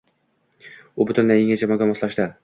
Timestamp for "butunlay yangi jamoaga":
1.11-1.89